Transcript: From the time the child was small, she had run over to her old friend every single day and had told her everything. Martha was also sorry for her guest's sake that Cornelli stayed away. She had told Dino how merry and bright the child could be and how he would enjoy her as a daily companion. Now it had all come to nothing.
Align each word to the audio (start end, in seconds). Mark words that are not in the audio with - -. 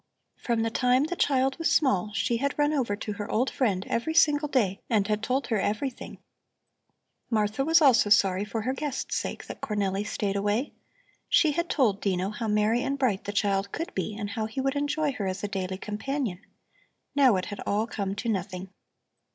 From 0.35 0.63
the 0.63 0.71
time 0.71 1.03
the 1.03 1.15
child 1.15 1.59
was 1.59 1.71
small, 1.71 2.11
she 2.15 2.37
had 2.37 2.57
run 2.57 2.73
over 2.73 2.95
to 2.95 3.13
her 3.13 3.29
old 3.29 3.51
friend 3.51 3.85
every 3.87 4.15
single 4.15 4.47
day 4.47 4.79
and 4.89 5.07
had 5.07 5.21
told 5.21 5.45
her 5.49 5.59
everything. 5.59 6.17
Martha 7.29 7.63
was 7.63 7.83
also 7.83 8.09
sorry 8.09 8.43
for 8.43 8.63
her 8.63 8.73
guest's 8.73 9.15
sake 9.15 9.45
that 9.45 9.61
Cornelli 9.61 10.03
stayed 10.03 10.35
away. 10.35 10.73
She 11.29 11.51
had 11.51 11.69
told 11.69 12.01
Dino 12.01 12.31
how 12.31 12.47
merry 12.47 12.81
and 12.81 12.97
bright 12.97 13.25
the 13.25 13.31
child 13.31 13.71
could 13.71 13.93
be 13.93 14.15
and 14.17 14.31
how 14.31 14.47
he 14.47 14.59
would 14.59 14.75
enjoy 14.75 15.11
her 15.11 15.27
as 15.27 15.43
a 15.43 15.47
daily 15.47 15.77
companion. 15.77 16.41
Now 17.13 17.35
it 17.35 17.45
had 17.45 17.59
all 17.67 17.85
come 17.85 18.15
to 18.15 18.27
nothing. 18.27 18.71